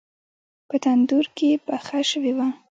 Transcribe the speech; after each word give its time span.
په 0.67 0.75
تندور 0.83 1.25
کې 1.37 1.49
پخه 1.65 1.99
شوې 2.11 2.33
وه. 2.37 2.47